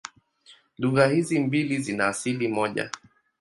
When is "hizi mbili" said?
1.07-1.77